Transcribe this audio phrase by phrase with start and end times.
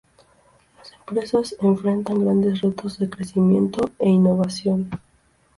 [0.79, 4.89] Las empresas enfrentan grandes retos de crecimiento e innovación.